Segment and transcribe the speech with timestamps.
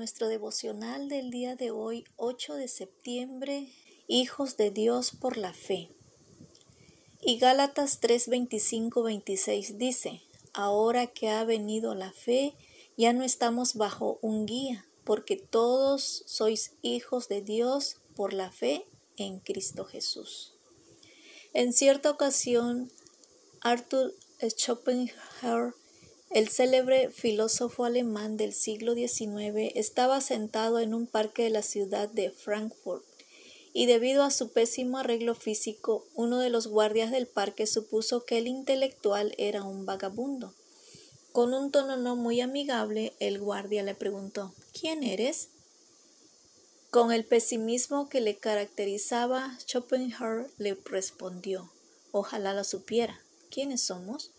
[0.00, 3.68] nuestro devocional del día de hoy, 8 de septiembre,
[4.08, 5.90] Hijos de Dios por la fe.
[7.20, 10.22] Y Gálatas 3, 25, 26 dice,
[10.54, 12.54] Ahora que ha venido la fe,
[12.96, 18.86] ya no estamos bajo un guía, porque todos sois hijos de Dios por la fe
[19.18, 20.54] en Cristo Jesús.
[21.52, 22.90] En cierta ocasión,
[23.60, 25.74] Arthur Schopenhauer
[26.30, 32.08] el célebre filósofo alemán del siglo XIX estaba sentado en un parque de la ciudad
[32.08, 33.04] de Frankfurt
[33.72, 38.38] y debido a su pésimo arreglo físico, uno de los guardias del parque supuso que
[38.38, 40.54] el intelectual era un vagabundo.
[41.32, 45.48] Con un tono no muy amigable, el guardia le preguntó ¿Quién eres?
[46.90, 51.70] Con el pesimismo que le caracterizaba, Schopenhauer le respondió
[52.12, 53.20] Ojalá lo supiera.
[53.50, 54.30] ¿Quiénes somos?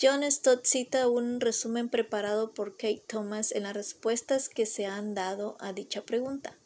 [0.00, 5.14] John Stott cita un resumen preparado por Kate Thomas en las respuestas que se han
[5.14, 6.58] dado a dicha pregunta.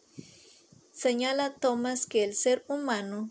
[0.92, 3.30] Señala Thomas que el ser humano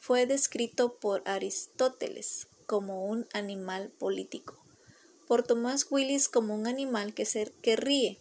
[0.00, 4.58] fue descrito por Aristóteles como un animal político,
[5.28, 7.26] por Thomas Willis como un animal que,
[7.60, 8.18] que ríe,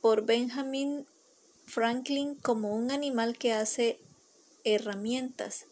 [0.00, 1.06] por Benjamin
[1.66, 3.98] Franklin como un animal que hace
[4.62, 5.66] herramientas,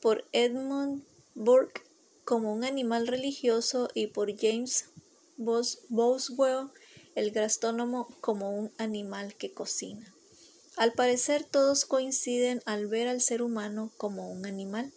[0.00, 1.02] por Edmund
[1.34, 1.87] Burke
[2.28, 4.90] como un animal religioso y por James
[5.38, 6.68] Boswell,
[7.14, 10.14] el gastrónomo, como un animal que cocina.
[10.76, 14.92] Al parecer todos coinciden al ver al ser humano como un animal.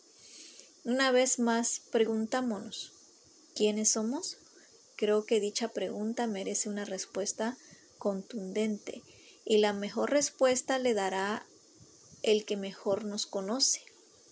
[0.84, 2.92] Una vez más, preguntámonos,
[3.56, 4.36] ¿quiénes somos?
[4.98, 7.58] Creo que dicha pregunta merece una respuesta
[7.98, 9.04] contundente
[9.46, 11.46] y la mejor respuesta le dará
[12.24, 13.80] el que mejor nos conoce,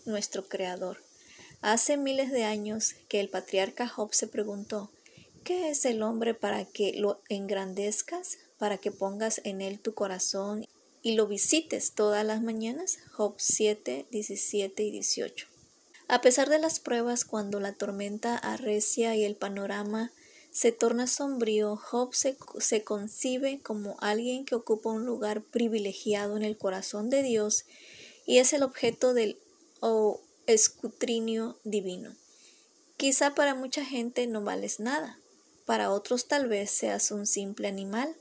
[0.03, 1.09] nuestro Creador.
[1.62, 4.90] Hace miles de años que el patriarca Job se preguntó,
[5.44, 10.66] ¿qué es el hombre para que lo engrandezcas, para que pongas en él tu corazón
[11.02, 13.00] y lo visites todas las mañanas?
[13.12, 15.48] Job 7, 17 y 18.
[16.08, 20.14] A pesar de las pruebas, cuando la tormenta arrecia y el panorama
[20.52, 26.44] se torna sombrío, Job se, se, concibe como alguien que ocupa un lugar privilegiado en
[26.44, 27.66] el corazón de Dios
[28.25, 29.38] y es el objeto del
[30.50, 32.16] escutrinio divino.
[32.98, 35.20] Quizá para mucha gente no vales nada,
[35.68, 38.16] para otros tal vez seas un simple animal.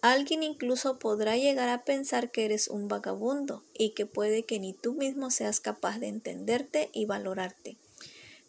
[0.00, 4.72] Alguien incluso podrá llegar a pensar que eres un vagabundo y que puede que ni
[4.72, 7.76] tú mismo seas capaz de entenderte y valorarte.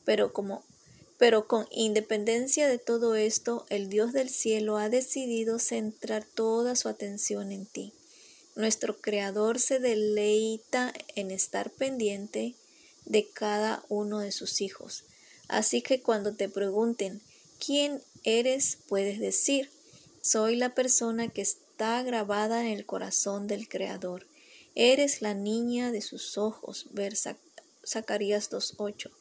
[0.03, 0.63] Pero como
[1.19, 6.89] pero con independencia de todo esto, el Dios del cielo ha decidido centrar toda su
[6.89, 7.93] atención en ti.
[8.55, 12.55] Nuestro Creador se deleita en estar pendiente
[13.05, 15.03] de cada uno de sus hijos.
[15.47, 17.21] Así que cuando te pregunten
[17.63, 19.69] quién eres, puedes decir,
[20.21, 24.25] soy la persona que está grabada en el corazón del Creador.
[24.75, 26.87] Eres la niña de sus ojos.
[26.91, 27.13] Ver
[27.85, 29.11] Zacarías 2.8.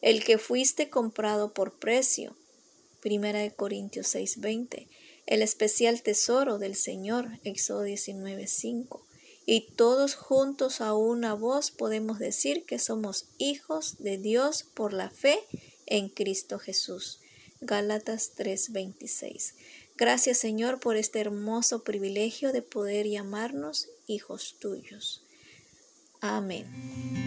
[0.00, 2.36] El que fuiste comprado por precio.
[3.00, 4.86] Primera de Corintios 6.20.
[5.26, 7.40] El especial tesoro del Señor.
[7.44, 9.02] Éxodo 19.5
[9.52, 15.10] y todos juntos a una voz podemos decir que somos hijos de Dios por la
[15.10, 15.38] fe
[15.84, 17.20] en Cristo Jesús.
[17.60, 19.52] Gálatas 3:26.
[19.98, 25.22] Gracias Señor por este hermoso privilegio de poder llamarnos hijos tuyos.
[26.22, 27.21] Amén.